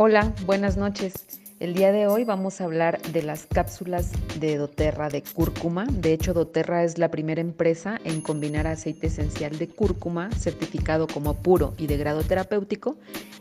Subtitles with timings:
[0.00, 1.26] Hola, buenas noches.
[1.58, 5.86] El día de hoy vamos a hablar de las cápsulas de doTERRA de cúrcuma.
[5.90, 11.34] De hecho, doTERRA es la primera empresa en combinar aceite esencial de cúrcuma certificado como
[11.34, 12.96] puro y de grado terapéutico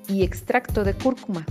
[0.09, 1.45] y extracto de cúrcuma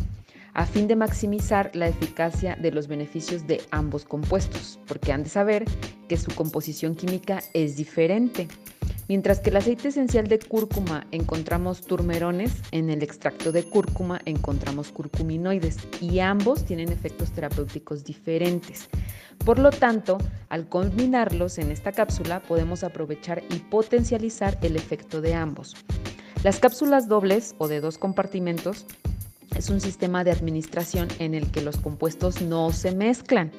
[0.54, 5.28] a fin de maximizar la eficacia de los beneficios de ambos compuestos, porque han de
[5.28, 5.66] saber
[6.08, 8.48] que su composición química es diferente.
[9.08, 14.90] Mientras que el aceite esencial de cúrcuma encontramos turmerones, en el extracto de cúrcuma encontramos
[14.90, 18.88] curcuminoides y ambos tienen efectos terapéuticos diferentes.
[19.44, 25.34] Por lo tanto, al combinarlos en esta cápsula podemos aprovechar y potencializar el efecto de
[25.34, 25.76] ambos.
[26.42, 28.86] Las cápsulas dobles o de dos compartimentos
[29.56, 33.52] es un sistema de administración en el que los compuestos no se mezclan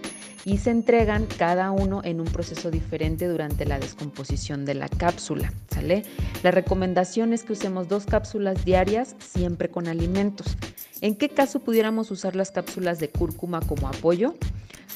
[0.48, 5.52] y se entregan cada uno en un proceso diferente durante la descomposición de la cápsula.
[5.70, 6.06] ¿sale?
[6.42, 10.56] La recomendación es que usemos dos cápsulas diarias siempre con alimentos.
[11.02, 14.36] ¿En qué caso pudiéramos usar las cápsulas de cúrcuma como apoyo?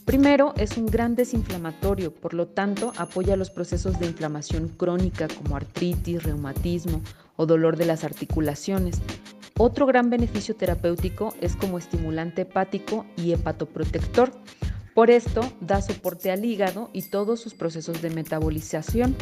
[0.05, 5.57] Primero, es un gran desinflamatorio, por lo tanto, apoya los procesos de inflamación crónica como
[5.57, 7.01] artritis, reumatismo
[7.35, 9.01] o dolor de las articulaciones.
[9.57, 14.31] Otro gran beneficio terapéutico es como estimulante hepático y hepatoprotector.
[14.93, 19.15] Por esto da soporte al hígado y todos sus procesos de metabolización.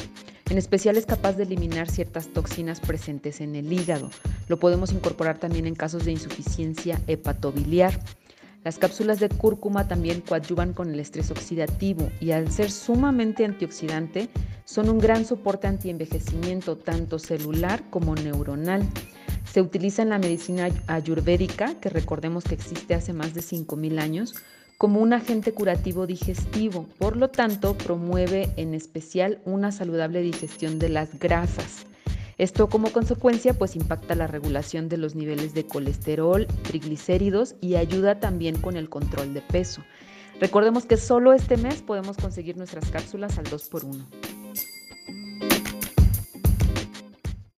[0.50, 4.09] En especial es capaz de eliminar ciertas toxinas presentes en el hígado.
[4.47, 8.00] Lo podemos incorporar también en casos de insuficiencia hepatobiliar.
[8.64, 14.28] Las cápsulas de cúrcuma también coadyuvan con el estrés oxidativo y al ser sumamente antioxidante
[14.66, 18.81] son un gran soporte antienvejecimiento tanto celular como neuronal.
[19.53, 24.36] Se utiliza en la medicina ayurvédica, que recordemos que existe hace más de 5.000 años,
[24.80, 26.88] como un agente curativo digestivo.
[26.97, 31.85] Por lo tanto, promueve en especial una saludable digestión de las grasas.
[32.38, 38.22] Esto como consecuencia pues impacta la regulación de los niveles de colesterol, triglicéridos y ayuda
[38.22, 39.84] también con el control de peso.
[40.39, 44.06] Recordemos que solo este mes podemos conseguir nuestras cápsulas al 2x1.